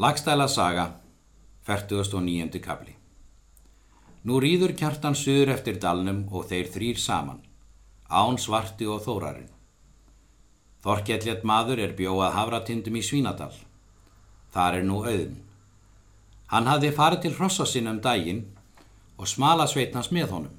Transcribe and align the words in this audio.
Lagstæla 0.00 0.48
saga, 0.48 0.92
49. 1.66 2.60
kapli 2.64 2.94
Nú 4.24 4.38
rýður 4.40 4.72
kjartan 4.72 5.12
suður 5.12 5.50
eftir 5.52 5.76
dalnum 5.82 6.22
og 6.32 6.46
þeir 6.48 6.70
þrýr 6.72 7.00
saman, 7.02 7.42
án 8.08 8.38
svarti 8.40 8.88
og 8.88 9.02
þórarinn. 9.04 9.50
Þorkjallet 10.80 11.44
maður 11.50 11.82
er 11.84 11.92
bjóað 11.98 12.32
havratindum 12.38 12.96
í 12.96 13.02
Svínadal. 13.04 13.52
Þar 14.56 14.78
er 14.78 14.88
nú 14.88 15.02
auðn. 15.02 15.36
Hann 16.54 16.72
hafði 16.72 16.94
farið 16.96 17.22
til 17.26 17.34
hrossa 17.36 17.68
sinn 17.68 17.92
um 17.92 18.00
daginn 18.00 18.40
og 19.18 19.28
smala 19.28 19.68
sveitnans 19.68 20.08
með 20.16 20.32
honum. 20.38 20.56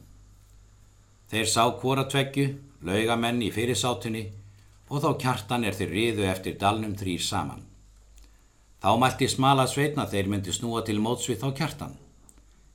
Þeir 1.34 1.50
sá 1.56 1.66
hvora 1.82 2.06
tveggju, 2.06 2.48
laugamenn 2.86 3.42
í 3.42 3.50
fyrirsátunni 3.58 4.24
og 4.92 5.02
þá 5.02 5.12
kjartan 5.26 5.66
er 5.66 5.82
þeir 5.82 5.98
riðu 5.98 6.30
eftir 6.30 6.62
dalnum 6.62 6.94
þrýr 6.94 7.30
saman. 7.32 7.71
Þá 8.82 8.96
mælti 8.98 9.28
smala 9.30 9.68
sveitna 9.70 10.08
þeir 10.10 10.30
myndi 10.32 10.54
snúa 10.56 10.80
til 10.82 10.98
mótsvið 10.98 11.44
þá 11.44 11.50
kjartan. 11.58 11.92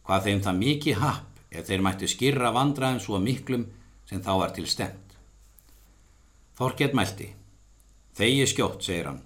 Hvað 0.07 0.27
þeim 0.27 0.43
það 0.45 0.61
mikið 0.61 1.01
happ 1.03 1.41
ef 1.51 1.65
þeir 1.67 1.81
mætti 1.83 2.09
skirra 2.11 2.53
vandraðum 2.55 3.01
svo 3.03 3.19
miklum 3.19 3.65
sem 4.07 4.21
þá 4.23 4.31
var 4.39 4.53
til 4.55 4.69
stemt. 4.71 5.17
Þorget 6.55 6.95
mælti. 6.95 7.27
Þegi 8.17 8.45
skjótt, 8.53 8.87
segir 8.87 9.09
hann. 9.11 9.19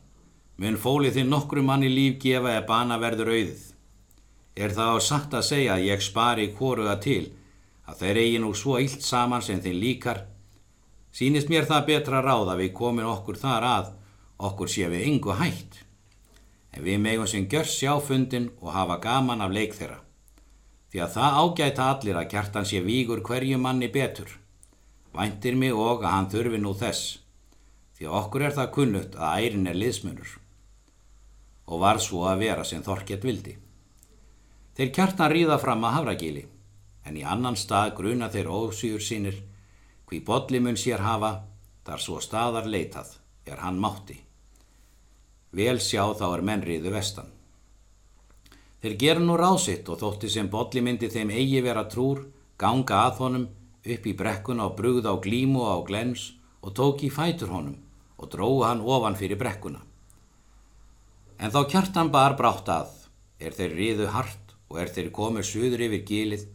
Mun 0.56 0.78
fólið 0.80 1.18
þinn 1.18 1.30
nokkru 1.34 1.60
manni 1.64 1.90
líf 1.92 2.16
gefa 2.22 2.54
eða 2.54 2.64
bana 2.72 2.96
verður 3.02 3.34
auðið. 3.34 3.60
Er 4.56 4.72
það 4.76 4.96
á 4.96 4.98
satt 5.04 5.36
að 5.36 5.46
segja 5.50 5.76
að 5.76 5.86
ég 5.90 6.02
spari 6.04 6.48
hvoruða 6.56 6.96
til 7.04 7.26
að 7.84 8.00
þeir 8.00 8.22
eigi 8.24 8.40
nú 8.40 8.54
svo 8.56 8.80
illt 8.80 9.04
saman 9.04 9.44
sem 9.44 9.60
þeir 9.60 9.78
líkar. 9.84 10.24
Sýnist 11.12 11.52
mér 11.52 11.68
það 11.68 11.86
betra 11.92 12.24
ráð 12.24 12.54
að 12.54 12.64
við 12.64 12.74
komin 12.80 13.12
okkur 13.12 13.36
þar 13.36 13.68
að 13.68 13.94
okkur 14.48 14.72
sé 14.72 14.88
við 14.88 15.08
yngu 15.12 15.36
hætt 15.36 15.84
en 16.74 16.84
við 16.84 17.00
megum 17.02 17.26
sem 17.26 17.48
gjör 17.50 17.66
sjáfundin 17.66 18.50
og 18.60 18.74
hafa 18.74 18.98
gaman 19.02 19.42
af 19.42 19.54
leik 19.54 19.74
þeirra. 19.74 20.00
Því 20.90 21.02
að 21.04 21.16
það 21.16 21.38
ágæta 21.40 21.88
allir 21.94 22.18
að 22.18 22.30
kjartan 22.32 22.66
sé 22.66 22.80
vígur 22.82 23.22
hverju 23.26 23.58
manni 23.58 23.88
betur. 23.88 24.30
Væntir 25.14 25.56
mig 25.58 25.74
og 25.74 26.04
að 26.04 26.12
hann 26.14 26.30
þurfi 26.30 26.60
nú 26.62 26.74
þess, 26.78 27.18
því 27.98 28.06
að 28.06 28.16
okkur 28.20 28.46
er 28.46 28.54
það 28.58 28.72
kunnutt 28.76 29.18
að 29.18 29.44
ærin 29.44 29.66
er 29.70 29.78
liðsmunur. 29.78 30.36
Og 31.70 31.82
var 31.82 32.00
svo 32.02 32.24
að 32.26 32.42
vera 32.46 32.64
sem 32.66 32.82
Þorkett 32.82 33.26
vildi. 33.26 33.56
Þeir 34.74 34.94
kjartan 34.94 35.30
ríða 35.30 35.58
fram 35.62 35.84
að 35.86 35.96
Havragíli, 35.98 36.46
en 37.06 37.18
í 37.18 37.26
annan 37.26 37.58
stað 37.58 37.94
gruna 37.98 38.30
þeir 38.30 38.50
ósýur 38.50 39.02
sínir, 39.02 39.42
hví 40.10 40.22
bodlimun 40.26 40.78
sér 40.78 41.02
hafa, 41.02 41.32
þar 41.86 42.02
svo 42.02 42.18
staðar 42.22 42.66
leitað, 42.70 43.14
er 43.46 43.62
hann 43.62 43.78
mátti. 43.82 44.18
Vel 45.50 45.78
sjá 45.82 46.04
þá 46.14 46.26
er 46.30 46.42
mennriðu 46.46 46.92
vestan. 46.94 47.30
Þeir 48.80 48.94
gera 49.02 49.20
nú 49.20 49.36
rásitt 49.36 49.88
og 49.92 49.98
þótti 50.00 50.30
sem 50.32 50.48
bolli 50.48 50.80
myndi 50.80 51.10
þeim 51.12 51.32
eigi 51.34 51.60
vera 51.64 51.84
trúr, 51.90 52.22
ganga 52.56 53.02
að 53.06 53.18
honum, 53.24 53.48
upp 53.84 54.06
í 54.06 54.14
brekkuna 54.16 54.68
og 54.68 54.76
brugða 54.78 55.12
á 55.12 55.16
glímu 55.20 55.60
og 55.64 55.72
á 55.74 55.78
glens 55.88 56.30
og 56.62 56.74
tók 56.76 57.04
í 57.04 57.10
fætur 57.12 57.52
honum 57.52 57.76
og 58.20 58.28
dróði 58.32 58.66
hann 58.68 58.84
ofan 58.84 59.16
fyrir 59.16 59.40
brekkuna. 59.40 59.80
En 61.40 61.52
þá 61.52 61.60
kjartan 61.72 62.12
bar 62.12 62.36
brátt 62.36 62.68
að, 62.68 62.90
er 63.40 63.56
þeir 63.56 63.76
riðu 63.76 64.08
hart 64.12 64.54
og 64.68 64.80
er 64.80 64.92
þeir 64.92 65.08
komið 65.16 65.48
suður 65.48 65.84
yfir 65.86 66.04
gílið, 66.10 66.46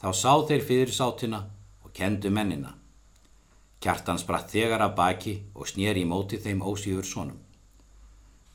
þá 0.00 0.08
sá 0.14 0.32
þeir 0.48 0.62
fyrir 0.66 0.94
sátina 0.94 1.42
og 1.84 1.92
kendu 1.92 2.30
mennina. 2.30 2.76
Kjartan 3.82 4.20
spratt 4.22 4.52
þegar 4.54 4.86
að 4.86 4.96
baki 4.96 5.34
og 5.54 5.66
snýri 5.66 6.04
í 6.04 6.08
móti 6.08 6.38
þeim 6.38 6.62
ósýfur 6.62 7.06
sonum. 7.06 7.38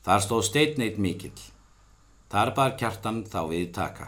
Þar 0.06 0.20
stóð 0.22 0.44
steitneitt 0.46 0.98
mikill. 1.02 1.40
Þar 2.30 2.52
bar 2.54 2.74
kjartan 2.78 3.24
þá 3.26 3.40
við 3.50 3.70
taka. 3.74 4.04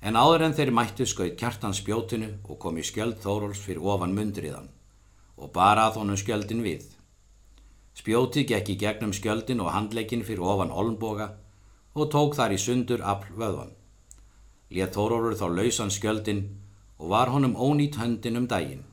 En 0.00 0.16
áður 0.16 0.46
en 0.46 0.54
þeir 0.56 0.70
mættu 0.72 1.04
skauð 1.04 1.34
kjartan 1.36 1.74
spjótinu 1.76 2.30
og 2.48 2.56
kom 2.62 2.78
í 2.80 2.84
skjöld 2.88 3.18
Þóróls 3.20 3.60
fyrir 3.60 3.84
ofan 3.84 4.14
mundriðan 4.16 4.70
og 5.36 5.50
bara 5.52 5.90
að 5.90 5.98
honum 6.00 6.16
skjöldin 6.16 6.62
við. 6.64 6.86
Spjótið 8.00 8.46
gekk 8.48 8.70
í 8.72 8.76
gegnum 8.80 9.12
skjöldin 9.12 9.60
og 9.60 9.74
handleikin 9.74 10.24
fyrir 10.24 10.40
ofan 10.54 10.72
olnboga 10.72 11.26
og 11.92 12.08
tók 12.14 12.38
þar 12.38 12.54
í 12.56 12.60
sundur 12.62 13.04
afl 13.04 13.36
vöðvan. 13.36 13.74
Létt 14.72 14.96
Þórólur 14.96 15.36
þá 15.36 15.46
lausan 15.52 15.92
skjöldin 15.92 16.46
og 16.96 17.12
var 17.12 17.28
honum 17.28 17.58
ónýtt 17.60 18.00
höndin 18.00 18.40
um 18.40 18.48
daginn. 18.48 18.86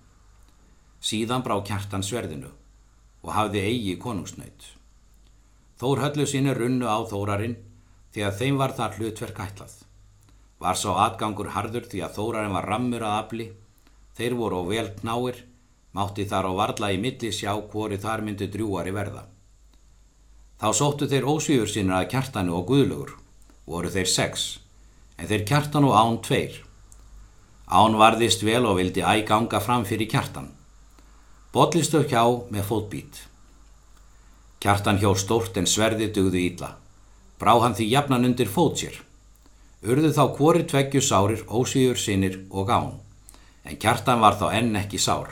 Síðan 1.00 1.48
brá 1.48 1.56
kjartan 1.64 2.04
sverðinu 2.04 2.52
og 3.24 3.32
hafði 3.32 3.64
eigi 3.64 3.96
konungsnöyt. 3.96 4.79
Þór 5.80 6.02
höllu 6.04 6.26
síni 6.28 6.52
runnu 6.52 6.88
á 6.92 7.00
þórarinn 7.08 7.56
því 8.12 8.24
að 8.28 8.40
þeim 8.42 8.58
var 8.60 8.74
það 8.76 8.98
hlutverk 8.98 9.38
ætlað. 9.46 9.76
Var 10.60 10.76
sá 10.76 10.90
atgangur 11.06 11.54
harður 11.56 11.86
því 11.88 12.02
að 12.04 12.16
þórarinn 12.18 12.56
var 12.58 12.68
rammur 12.68 13.06
að 13.08 13.20
afli, 13.22 13.46
þeir 14.18 14.36
voru 14.36 14.60
á 14.60 14.64
vel 14.68 14.90
knáir, 14.98 15.38
mátti 15.96 16.26
þar 16.28 16.50
á 16.52 16.54
varla 16.60 16.90
í 16.92 16.98
milli 17.00 17.32
sjá 17.32 17.54
hvori 17.72 18.00
þar 18.02 18.26
myndi 18.26 18.50
drjúari 18.52 18.92
verða. 18.92 19.24
Þá 20.60 20.68
sóttu 20.76 21.08
þeir 21.08 21.30
ósvífur 21.32 21.72
sínur 21.72 21.96
að 21.96 22.10
kjartanu 22.12 22.58
og 22.60 22.68
guðlugur, 22.68 23.16
voru 23.64 23.94
þeir 23.94 24.12
sex, 24.12 24.50
en 25.16 25.32
þeir 25.32 25.48
kjartanu 25.48 25.96
án 25.96 26.20
tveir. 26.28 26.60
Án 27.72 27.96
varðist 27.96 28.44
vel 28.44 28.66
og 28.68 28.82
vildi 28.82 29.00
æganga 29.00 29.64
fram 29.64 29.88
fyrir 29.88 30.12
kjartan. 30.12 30.52
Botlistu 31.56 32.04
hjá 32.04 32.26
með 32.52 32.68
fótbít. 32.68 33.29
Kjartan 34.60 34.98
hjó 35.00 35.14
stórt 35.16 35.56
en 35.56 35.68
sverði 35.68 36.10
dugðu 36.12 36.40
ílla. 36.44 36.74
Brá 37.40 37.54
hann 37.64 37.76
því 37.78 37.86
jafnan 37.94 38.28
undir 38.28 38.50
fót 38.52 38.82
sér. 38.82 38.98
Urðu 39.88 40.12
þá 40.12 40.24
hvori 40.36 40.66
tveggju 40.68 41.00
sárir, 41.00 41.46
ósýður 41.48 42.00
sinir 42.02 42.42
og 42.52 42.68
gán. 42.68 42.90
En 43.64 43.80
kjartan 43.80 44.20
var 44.20 44.36
þá 44.36 44.50
enn 44.58 44.76
ekki 44.76 45.00
sár. 45.00 45.32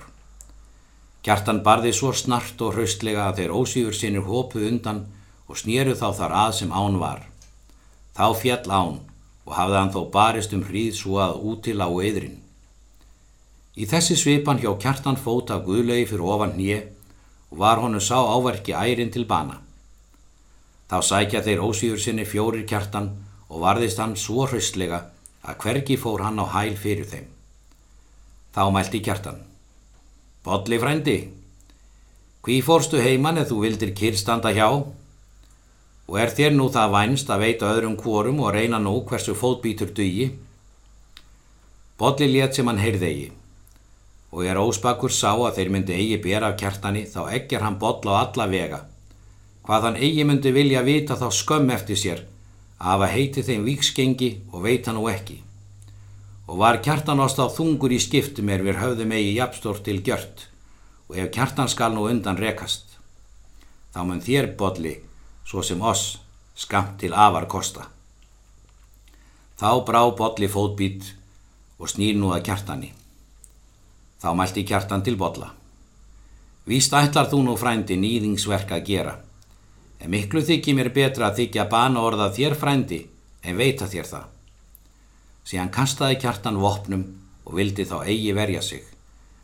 Kjartan 1.27 1.59
barði 1.65 1.91
svo 1.91 2.13
snart 2.15 2.61
og 2.63 2.77
hraustlega 2.77 3.27
að 3.27 3.41
þeir 3.41 3.55
ósýður 3.59 3.99
sinir 3.99 4.23
hópuð 4.23 4.69
undan 4.69 5.03
og 5.51 5.59
snýru 5.59 5.97
þá 5.99 6.07
þar 6.21 6.39
að 6.45 6.55
sem 6.61 6.71
án 6.71 6.95
var. 7.01 7.25
Þá 8.15 8.27
fjall 8.39 8.71
án 8.71 8.99
og 9.43 9.55
hafði 9.59 9.79
hann 9.81 9.95
þó 9.95 10.01
barist 10.13 10.55
um 10.55 10.63
hríð 10.69 10.93
svo 10.95 11.19
að 11.23 11.41
útil 11.51 11.81
á 11.83 11.91
eðrin. 11.91 12.39
Í 13.75 13.83
þessi 13.91 14.15
svipan 14.15 14.63
hjá 14.63 14.71
kjartan 14.79 15.19
fót 15.19 15.51
af 15.51 15.67
guðlegi 15.67 16.07
fyrir 16.13 16.31
ofan 16.31 16.55
nýje 16.55 16.85
og 17.51 17.57
var 17.57 17.79
honu 17.79 17.99
sá 17.99 18.17
áverki 18.17 18.73
ærin 18.73 19.11
til 19.11 19.25
bana. 19.25 19.61
Þá 20.89 20.97
sækja 21.03 21.43
þeir 21.43 21.63
ósýður 21.63 22.01
sinni 22.03 22.25
fjórir 22.25 22.67
kjartan 22.67 23.09
og 23.49 23.63
varðist 23.63 23.99
hann 23.99 24.15
svo 24.15 24.45
hraustlega 24.47 25.03
að 25.43 25.57
hvergi 25.63 25.97
fór 25.99 26.23
hann 26.23 26.39
á 26.39 26.45
hæl 26.55 26.75
fyrir 26.79 27.07
þeim. 27.07 27.27
Þá 28.55 28.63
mælti 28.73 29.01
kjartan. 29.03 29.41
Bodli 30.43 30.79
frændi, 30.79 31.17
hví 32.43 32.61
fórstu 32.63 33.01
heiman 33.03 33.37
eða 33.37 33.51
þú 33.51 33.57
vildir 33.65 33.91
kyrstanda 33.95 34.53
hjá? 34.55 34.69
Og 36.07 36.15
er 36.19 36.31
þér 36.31 36.55
nú 36.55 36.69
það 36.71 36.93
vænst 36.95 37.31
að 37.31 37.43
veita 37.43 37.71
öðrum 37.73 37.97
kvorum 37.99 38.39
og 38.39 38.53
reyna 38.55 38.79
nú 38.79 39.01
hversu 39.09 39.35
fótbítur 39.35 39.91
dugi? 39.91 40.29
Bodli 41.99 42.31
létt 42.31 42.55
sem 42.55 42.67
hann 42.67 42.79
heyrðegi 42.79 43.31
og 44.37 44.45
er 44.45 44.59
óspakur 44.61 45.09
sá 45.09 45.31
að 45.33 45.55
þeir 45.55 45.69
myndi 45.73 45.95
eigi 45.97 46.17
bera 46.21 46.51
af 46.51 46.59
kjartani 46.61 47.07
þá 47.09 47.21
ekkir 47.33 47.63
hann 47.65 47.79
botla 47.81 48.13
á 48.13 48.17
alla 48.21 48.45
vega. 48.51 48.83
Hvað 49.65 49.87
hann 49.87 49.97
eigi 49.97 50.25
myndi 50.29 50.51
vilja 50.53 50.83
vita 50.85 51.17
þá 51.17 51.31
skömm 51.33 51.71
eftir 51.73 51.97
sér 51.97 52.21
að 52.77 52.91
hafa 52.91 53.07
heiti 53.15 53.41
þeim 53.47 53.65
viksgengi 53.65 54.29
og 54.51 54.61
veita 54.67 54.93
nú 54.93 55.07
ekki. 55.09 55.39
Og 56.45 56.61
var 56.61 56.77
kjartan 56.85 57.23
ást 57.25 57.41
á 57.41 57.49
þungur 57.49 57.95
í 57.97 57.97
skiptum 57.97 58.53
er 58.53 58.61
við 58.61 58.77
höfðum 58.77 59.15
eigi 59.17 59.33
jafnstórt 59.39 59.81
til 59.89 60.03
gjört 60.05 60.45
og 61.09 61.17
ef 61.17 61.33
kjartan 61.33 61.73
skal 61.73 61.97
nú 61.97 62.05
undan 62.05 62.37
rekast. 62.37 62.85
Þá 63.89 63.99
mun 64.05 64.21
þér 64.21 64.51
botli, 64.59 64.93
svo 65.49 65.65
sem 65.65 65.81
oss, 65.81 66.19
skamt 66.53 66.99
til 67.01 67.15
afar 67.17 67.49
kosta. 67.49 67.89
Þá 69.57 69.81
brá 69.81 70.03
botli 70.13 70.45
fótbít 70.45 71.15
og 71.81 71.89
snýr 71.89 72.21
nú 72.21 72.29
að 72.37 72.45
kjartani. 72.51 72.93
Þá 74.21 74.29
mælti 74.33 74.63
kjartan 74.65 75.03
til 75.05 75.17
botla. 75.17 75.51
Víst 76.67 76.93
ætlar 76.97 77.29
þú 77.31 77.43
nú 77.45 77.53
frændi 77.59 77.95
nýðingsverk 77.99 78.73
að 78.75 78.87
gera. 78.89 79.13
En 80.01 80.11
miklu 80.11 80.41
þykji 80.45 80.73
mér 80.77 80.89
betra 80.93 81.29
að 81.29 81.43
þykja 81.43 81.69
bana 81.71 82.01
orða 82.03 82.31
þér 82.33 82.57
frændi 82.59 83.05
en 83.43 83.57
veita 83.57 83.87
þér 83.87 84.09
það. 84.09 84.25
Síðan 85.47 85.71
kastaði 85.71 86.17
kjartan 86.19 86.59
vopnum 86.59 87.05
og 87.47 87.55
vildi 87.55 87.85
þá 87.87 88.01
eigi 88.03 88.33
verja 88.35 88.61
sig, 88.61 88.83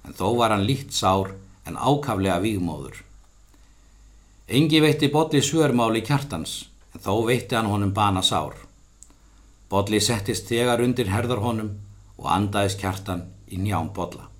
en 0.04 0.12
þó 0.18 0.36
var 0.42 0.52
hann 0.52 0.66
líkt 0.68 0.92
sár 0.92 1.32
en 1.64 1.80
ákaflega 1.80 2.42
vígmóður. 2.44 2.98
Engi 4.52 4.82
veitti 4.84 5.08
Bodli 5.08 5.40
svörmáli 5.40 6.04
kjartans, 6.04 6.66
en 6.92 7.00
þó 7.00 7.24
veitti 7.30 7.56
hann 7.56 7.72
honum 7.72 7.96
bana 7.96 8.22
sár. 8.22 8.58
Bodli 9.72 10.04
settist 10.04 10.52
þegar 10.52 10.84
undir 10.84 11.08
herðar 11.14 11.40
honum 11.46 11.72
og 12.20 12.30
andaðist 12.36 12.84
kjartan 12.84 13.24
í 13.48 13.64
njám 13.64 13.94
Bodla. 13.96 14.33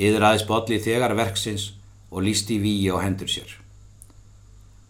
Yður 0.00 0.24
aðeins 0.30 0.46
bolli 0.48 0.78
þegar 0.80 1.12
verksins 1.18 1.72
og 2.08 2.24
lísti 2.24 2.56
víi 2.62 2.88
á 2.88 2.96
hendur 3.04 3.28
sér. 3.28 3.50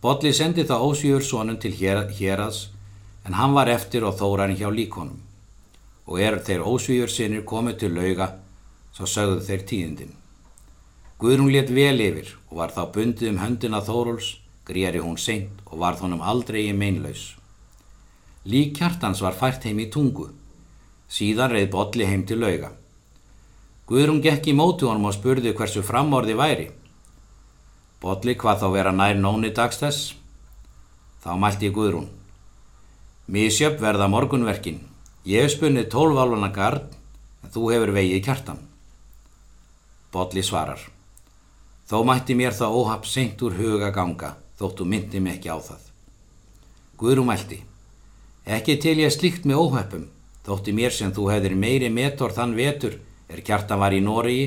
Bolli 0.01 0.31
sendi 0.33 0.63
það 0.69 0.85
ósvífur 0.87 1.25
sonum 1.27 1.59
til 1.59 1.75
hérads 1.75 2.69
en 3.27 3.35
hann 3.35 3.57
var 3.57 3.69
eftir 3.69 4.07
og 4.07 4.17
þóran 4.21 4.55
hjá 4.57 4.71
líkonum. 4.71 5.19
Og 6.07 6.23
er 6.23 6.39
þeir 6.47 6.63
ósvífur 6.63 7.11
sinir 7.11 7.45
komið 7.45 7.83
til 7.83 7.93
lauga, 7.99 8.31
svo 8.95 9.07
sögðu 9.07 9.43
þeir 9.49 9.67
tíðindin. 9.73 10.15
Guðrún 11.21 11.53
let 11.53 11.69
vel 11.75 12.01
yfir 12.01 12.33
og 12.49 12.63
var 12.63 12.73
þá 12.73 12.83
bundið 12.95 13.35
um 13.35 13.43
höndina 13.43 13.83
Þóruls, 13.85 14.39
gríari 14.65 15.03
hún 15.05 15.19
seint 15.21 15.61
og 15.67 15.83
var 15.83 15.99
þónum 16.01 16.23
aldrei 16.25 16.63
í 16.71 16.73
meinlaus. 16.73 17.35
Lík 18.49 18.79
kjartans 18.79 19.21
var 19.21 19.37
fært 19.37 19.67
heim 19.69 19.83
í 19.85 19.91
tungu. 19.93 20.31
Síðan 21.11 21.53
reið 21.53 21.73
Bolli 21.75 22.07
heim 22.09 22.25
til 22.25 22.41
lauga. 22.41 22.71
Guðrún 23.91 24.21
gekk 24.23 24.47
í 24.47 24.53
mótu 24.55 24.87
honum 24.87 25.09
og 25.09 25.17
spurði 25.17 25.51
hversu 25.51 25.81
framorði 25.83 26.37
væri. 26.39 26.67
Bolli 27.99 28.37
hvað 28.39 28.61
þá 28.63 28.69
vera 28.77 28.93
nær 28.95 29.19
nóni 29.19 29.51
dags 29.51 29.81
þess? 29.81 30.13
Þá 31.25 31.35
mælti 31.43 31.73
Guðrún. 31.75 32.07
Mísjöp 33.27 33.83
verða 33.83 34.07
morgunverkin. 34.07 34.79
Ég 35.27 35.43
hef 35.43 35.57
spunnið 35.57 35.91
tólváluna 35.91 36.53
gard 36.55 36.95
en 37.43 37.51
þú 37.51 37.67
hefur 37.75 37.95
vegið 37.99 38.23
kjartan. 38.29 38.63
Bolli 40.15 40.47
svarar. 40.47 40.87
Þó 41.91 41.99
mætti 42.07 42.39
mér 42.39 42.55
það 42.55 42.79
óhapp 42.79 43.11
seint 43.11 43.43
úr 43.43 43.59
huga 43.59 43.91
ganga 43.91 44.37
þóttu 44.61 44.87
myndi 44.87 45.19
mig 45.19 45.41
ekki 45.41 45.51
á 45.51 45.59
það. 45.59 45.83
Guðrún 46.95 47.33
mælti. 47.35 47.63
Ekki 48.47 48.79
til 48.79 49.01
ég 49.03 49.11
slíkt 49.11 49.51
með 49.51 49.67
óhappum 49.67 50.09
þótti 50.47 50.79
mér 50.79 50.95
sem 50.95 51.11
þú 51.11 51.27
hefðir 51.35 51.59
meiri 51.59 51.91
metor 51.91 52.31
þann 52.31 52.55
vetur 52.55 53.01
er 53.31 53.43
kjartan 53.47 53.81
var 53.81 53.95
í 53.95 54.03
Nóriði 54.05 54.47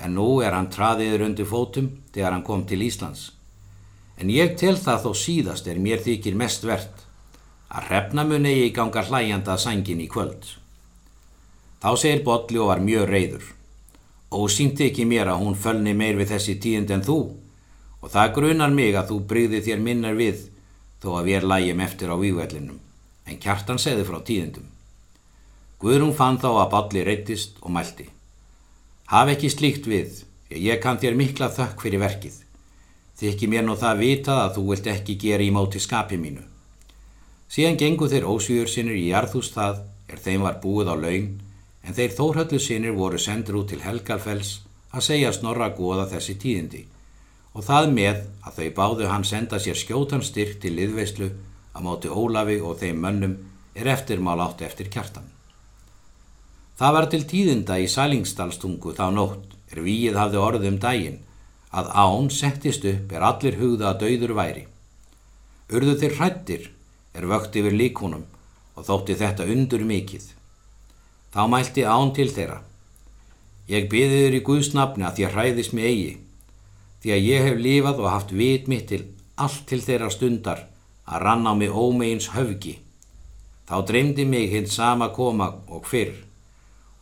en 0.00 0.16
nú 0.16 0.40
er 0.42 0.56
hann 0.56 0.70
traðiður 0.72 1.26
undir 1.28 1.48
fótum 1.48 1.90
þegar 2.14 2.34
hann 2.34 2.46
kom 2.46 2.64
til 2.66 2.82
Íslands. 2.82 3.30
En 4.18 4.30
ég 4.30 4.56
tel 4.58 4.76
það 4.78 5.06
þó 5.06 5.10
síðast 5.18 5.68
er 5.70 5.80
mér 5.82 6.02
þykir 6.02 6.38
mest 6.38 6.66
verðt 6.66 7.04
að 7.74 7.88
hrefnamun 7.90 8.46
eigi 8.46 8.70
ganga 8.74 9.02
hlæjanda 9.06 9.56
sængin 9.58 10.02
í 10.04 10.08
kvöld. 10.10 10.44
Þá 11.82 11.90
segir 12.00 12.24
Bodli 12.26 12.60
og 12.62 12.70
var 12.70 12.82
mjög 12.82 13.08
reyður 13.10 13.50
og 14.34 14.50
sínti 14.50 14.88
ekki 14.88 15.06
mér 15.06 15.30
að 15.30 15.42
hún 15.44 15.58
fölni 15.58 15.94
meir 15.94 16.16
við 16.18 16.32
þessi 16.34 16.56
tíund 16.62 16.90
en 16.90 17.04
þú 17.06 17.18
og 18.02 18.10
það 18.10 18.32
grunar 18.38 18.72
mig 18.74 18.96
að 18.98 19.12
þú 19.12 19.18
brygði 19.30 19.60
þér 19.68 19.82
minnar 19.84 20.18
við 20.18 20.46
þó 21.02 21.10
að 21.20 21.28
við 21.30 21.48
lægjum 21.50 21.82
eftir 21.84 22.10
á 22.10 22.16
vývellinum 22.18 22.80
en 23.24 23.40
kjartan 23.40 23.80
segði 23.80 24.06
frá 24.08 24.18
tíundum. 24.26 24.73
Guðrún 25.84 26.14
fann 26.16 26.38
þá 26.40 26.48
að 26.62 26.70
Bodli 26.72 27.02
reytist 27.04 27.58
og 27.60 27.74
mælti. 27.76 28.06
Haf 29.12 29.28
ekki 29.34 29.50
slíkt 29.52 29.84
við, 29.84 30.22
ég 30.48 30.80
kann 30.80 30.96
þér 30.96 31.18
mikla 31.18 31.50
þökk 31.52 31.84
fyrir 31.84 32.00
verkið. 32.00 32.38
Þykki 33.20 33.50
mér 33.52 33.66
nú 33.66 33.74
það 33.76 34.00
vitað 34.00 34.40
að 34.46 34.54
þú 34.56 34.64
vilt 34.70 34.88
ekki 34.94 35.18
gera 35.20 35.44
í 35.44 35.50
móti 35.52 35.82
skapi 35.84 36.16
mínu. 36.22 36.40
Síðan 37.52 37.76
gengu 37.82 38.08
þeir 38.08 38.24
ósvíður 38.32 38.72
sinir 38.72 38.96
í 38.96 39.10
jarðhús 39.10 39.52
það 39.52 39.84
er 40.08 40.24
þeim 40.24 40.46
var 40.48 40.56
búið 40.64 40.88
á 40.88 40.96
laun 41.04 41.28
en 41.84 41.98
þeir 42.00 42.16
þórhöllu 42.16 42.62
sinir 42.64 42.96
voru 42.96 43.20
sendur 43.20 43.60
út 43.60 43.68
til 43.74 43.82
Helgalfells 43.84 44.54
að 44.90 45.06
segja 45.10 45.34
snorra 45.36 45.68
góða 45.76 46.08
þessi 46.14 46.38
tíðindi 46.40 46.82
og 47.52 47.68
það 47.68 47.92
með 48.00 48.24
að 48.40 48.56
þau 48.56 48.72
báðu 48.80 49.12
hann 49.12 49.28
senda 49.28 49.60
sér 49.60 49.78
skjótan 49.78 50.24
styrk 50.24 50.58
til 50.64 50.74
liðveislu 50.80 51.28
að 51.76 51.86
móti 51.86 52.10
Ólafi 52.10 52.58
og 52.64 52.80
þeim 52.80 53.04
mönnum 53.04 53.38
er 53.76 53.92
eftirmál 53.94 54.40
átt 54.42 54.64
eftir 54.64 54.88
kjartan. 54.90 55.28
Það 56.74 56.94
var 56.96 57.06
til 57.06 57.22
tíðinda 57.30 57.76
í 57.78 57.86
Sælingsdalstungu 57.86 58.96
þá 58.98 59.04
nótt 59.14 59.52
er 59.70 59.78
víið 59.84 60.16
hafði 60.18 60.40
orðum 60.42 60.78
dægin 60.82 61.20
að 61.70 61.90
án 61.94 62.30
settist 62.34 62.86
upp 62.90 63.12
er 63.14 63.26
allir 63.28 63.58
hugða 63.60 63.92
að 63.92 64.00
dauður 64.00 64.34
væri. 64.38 64.64
Urðu 65.70 65.94
þeir 66.00 66.16
hrættir 66.18 66.64
er 67.14 67.28
vögt 67.30 67.54
yfir 67.60 67.78
líkunum 67.78 68.26
og 68.74 68.88
þótti 68.88 69.14
þetta 69.22 69.46
undur 69.54 69.86
mikill. 69.86 70.26
Þá 71.30 71.42
mælti 71.54 71.86
án 71.86 72.10
til 72.18 72.28
þeirra. 72.34 72.58
Ég 73.70 73.86
byði 73.94 74.18
þér 74.24 74.38
í 74.40 74.44
Guðsnafni 74.50 75.06
að 75.06 75.22
þér 75.22 75.34
hræðist 75.38 75.78
mig 75.78 75.88
eigi, 75.88 76.12
því 77.00 77.14
að 77.14 77.24
ég 77.30 77.48
hef 77.48 77.62
lifað 77.62 78.02
og 78.02 78.10
haft 78.10 78.34
vit 78.34 78.66
mitt 78.68 78.90
til 78.90 79.04
allt 79.38 79.62
til 79.70 79.82
þeirra 79.82 80.10
stundar 80.10 80.66
að 81.06 81.22
ranna 81.22 81.54
á 81.54 81.58
mig 81.58 81.70
ómeins 81.70 82.32
höfgi. 82.34 82.80
Þá 83.70 83.76
dreymdi 83.86 84.26
mig 84.26 84.50
hins 84.50 84.74
sama 84.74 85.12
koma 85.14 85.52
og 85.70 85.86
fyrr 85.86 86.33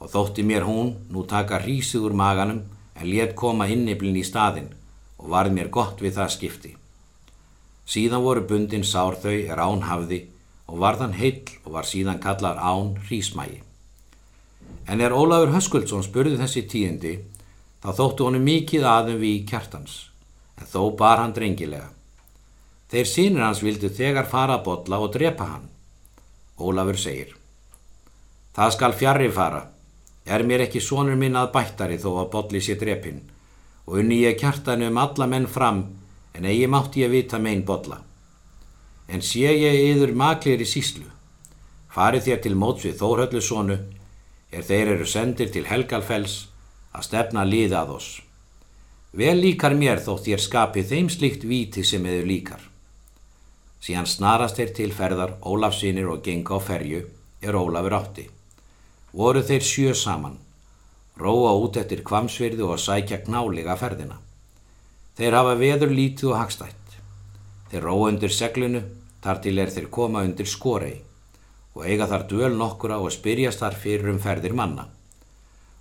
og 0.03 0.11
þótti 0.11 0.43
mér 0.43 0.65
hún 0.67 0.97
nú 1.15 1.23
taka 1.31 1.61
hrísið 1.63 2.09
úr 2.09 2.15
maganum 2.19 2.65
en 2.99 3.07
let 3.07 3.37
koma 3.39 3.69
inniblin 3.71 4.19
í 4.19 4.25
staðin 4.27 4.73
og 5.23 5.29
varð 5.31 5.55
mér 5.55 5.69
gott 5.71 6.03
við 6.03 6.17
það 6.17 6.33
skipti. 6.35 6.73
Síðan 7.87 8.25
voru 8.25 8.43
bundin 8.51 8.83
sár 8.83 9.15
þau 9.23 9.35
er 9.35 9.63
án 9.63 9.85
hafði 9.87 10.25
og 10.67 10.81
varðan 10.83 11.15
heill 11.15 11.45
og 11.63 11.77
var 11.77 11.87
síðan 11.87 12.19
kallar 12.23 12.59
án 12.59 12.97
hrísmægi. 13.07 13.61
En 14.91 15.01
er 15.01 15.15
Ólafur 15.15 15.53
Höskuldsson 15.55 16.03
spurði 16.03 16.41
þessi 16.41 16.65
tíundi 16.67 17.13
þá 17.83 17.91
þóttu 17.99 18.27
honum 18.27 18.43
mikið 18.47 18.87
aðum 18.89 19.21
við 19.23 19.45
kjartans 19.51 20.09
en 20.59 20.67
þó 20.67 20.97
bar 20.99 21.23
hann 21.23 21.35
drengilega. 21.37 21.93
Þeir 22.91 23.07
sínir 23.09 23.47
hans 23.47 23.63
vildu 23.63 23.89
þegar 23.89 24.27
fara 24.27 24.59
að 24.59 24.67
botla 24.67 24.99
og 24.99 25.15
drepa 25.15 25.47
hann. 25.47 25.71
Ólafur 26.59 26.99
segir 26.99 27.37
Það 28.53 28.75
skal 28.75 28.93
fjarrri 28.99 29.31
fara 29.33 29.63
Er 30.25 30.45
mér 30.47 30.67
ekki 30.67 30.81
sonur 30.81 31.19
minn 31.19 31.37
að 31.39 31.51
bættari 31.57 31.99
þó 31.99 32.13
að 32.23 32.31
bolli 32.35 32.61
sér 32.63 32.79
drepinn 32.79 33.23
og 33.87 33.99
unni 33.99 34.21
ég 34.23 34.39
kjartanu 34.39 34.87
um 34.93 34.99
alla 35.03 35.27
menn 35.27 35.49
fram 35.51 35.83
en 36.35 36.47
eigi 36.47 36.69
mátti 36.71 37.03
ég 37.03 37.11
vita 37.11 37.39
megin 37.39 37.65
bolla. 37.67 37.99
En 39.09 39.23
sé 39.23 39.51
ég 39.51 39.81
yður 39.91 40.15
maklir 40.15 40.63
í 40.63 40.69
síslu. 40.69 41.09
Farið 41.93 42.29
þér 42.29 42.43
til 42.45 42.55
móts 42.57 42.87
við 42.87 43.01
Þórhöllu 43.01 43.43
sonu 43.43 43.79
er 44.53 44.63
þeir 44.69 44.95
eru 44.95 45.07
sendir 45.07 45.51
til 45.53 45.67
Helgalfells 45.67 46.37
að 46.95 47.07
stefna 47.09 47.45
liða 47.45 47.83
að 47.83 47.97
oss. 47.97 48.11
Vel 49.13 49.37
líkar 49.43 49.75
mér 49.77 50.01
þótt 50.01 50.31
ég 50.31 50.41
skapi 50.41 50.87
þeim 50.87 51.11
slikt 51.13 51.45
víti 51.45 51.85
sem 51.85 52.07
eður 52.07 52.31
líkar. 52.31 52.63
Síðan 53.83 54.07
snarast 54.07 54.57
þeir 54.57 54.71
til 54.79 54.93
ferðar 54.95 55.35
Ólafsínir 55.43 56.09
og 56.09 56.23
genga 56.23 56.57
á 56.57 56.61
ferju 56.63 57.03
er 57.43 57.59
Ólafur 57.59 57.99
átti 57.99 58.29
voru 59.13 59.43
þeir 59.45 59.65
sjö 59.67 59.95
saman, 59.95 60.39
róa 61.21 61.53
út 61.61 61.77
eftir 61.77 62.03
kvamsverði 62.07 62.65
og 62.65 62.81
sækja 62.81 63.23
knálega 63.27 63.77
ferðina. 63.77 64.19
Þeir 65.17 65.37
hafa 65.37 65.55
veður 65.61 65.93
lítið 65.93 66.33
og 66.33 66.39
hagstætt. 66.41 66.99
Þeir 67.71 67.89
róa 67.89 68.11
undir 68.13 68.33
seglinu, 68.33 68.83
þar 69.23 69.41
til 69.45 69.59
er 69.61 69.73
þeir 69.73 69.89
koma 69.93 70.25
undir 70.25 70.49
skorei 70.49 71.01
og 71.73 71.87
eiga 71.89 72.09
þar 72.09 72.27
döl 72.29 72.57
nokkura 72.57 72.99
og 73.01 73.13
spyrjast 73.15 73.63
þar 73.63 73.77
fyrir 73.81 74.11
um 74.13 74.21
ferðir 74.21 74.53
manna. 74.57 74.89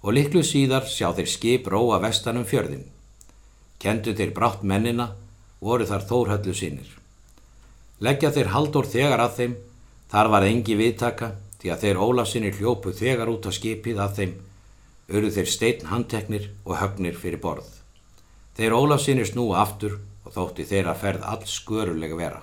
Og 0.01 0.15
liklu 0.15 0.43
síðar 0.43 0.87
sjá 0.87 1.11
þeir 1.17 1.29
skip 1.29 1.67
róa 1.67 1.99
vestanum 2.01 2.45
fjörðin. 2.47 2.85
Kendu 3.81 4.13
þeir 4.15 4.31
brátt 4.37 4.63
mennina, 4.63 5.11
voru 5.59 5.85
þar 5.85 6.05
þórhöllu 6.09 6.55
sínir. 6.55 6.87
Leggja 8.01 8.31
þeir 8.33 8.53
haldur 8.55 8.87
þegar 8.87 9.25
að 9.25 9.35
þeim, 9.37 9.55
þar 10.09 10.31
var 10.33 10.47
engi 10.47 10.77
viðtaka, 10.79 11.33
því 11.61 11.71
að 11.73 11.83
þeir 11.85 11.99
Ólafsinni 12.01 12.51
hljópu 12.57 12.93
þegar 12.97 13.29
út 13.29 13.45
á 13.45 13.51
skipið 13.53 14.01
að 14.01 14.15
þeim 14.17 14.37
öru 15.11 15.31
þeir 15.35 15.49
steitn 15.51 15.89
handteknir 15.91 16.47
og 16.65 16.79
högnir 16.79 17.17
fyrir 17.19 17.41
borð. 17.43 17.67
Þeir 18.57 18.77
Ólafsinni 18.77 19.25
snúa 19.27 19.61
aftur 19.61 19.99
og 20.25 20.33
þótti 20.33 20.65
þeirra 20.67 20.95
ferð 20.97 21.27
alls 21.27 21.53
skörulega 21.61 22.17
vera. 22.17 22.41